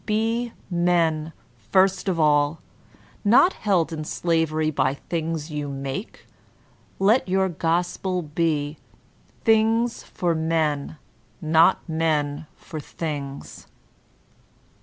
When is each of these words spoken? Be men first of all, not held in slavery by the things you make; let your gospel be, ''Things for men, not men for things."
Be 0.07 0.51
men 0.67 1.31
first 1.71 2.09
of 2.09 2.19
all, 2.19 2.59
not 3.23 3.53
held 3.53 3.93
in 3.93 4.03
slavery 4.03 4.71
by 4.71 4.95
the 4.95 4.99
things 5.01 5.51
you 5.51 5.67
make; 5.67 6.25
let 6.97 7.29
your 7.29 7.47
gospel 7.49 8.23
be, 8.23 8.79
''Things 9.45 10.03
for 10.03 10.33
men, 10.33 10.97
not 11.39 11.87
men 11.87 12.47
for 12.55 12.79
things." 12.79 13.67